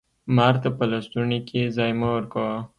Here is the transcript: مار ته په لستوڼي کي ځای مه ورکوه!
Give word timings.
مار 0.35 0.55
ته 0.63 0.69
په 0.77 0.83
لستوڼي 0.91 1.39
کي 1.49 1.61
ځای 1.77 1.91
مه 1.99 2.07
ورکوه! 2.15 2.55